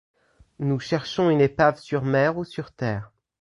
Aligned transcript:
Nous 0.57 0.79
cherchons 0.79 1.29
une 1.29 1.41
épave 1.41 1.77
sur 1.77 2.01
mer 2.01 2.35
ou 2.35 2.43
sur 2.43 2.71
terre! 2.71 3.11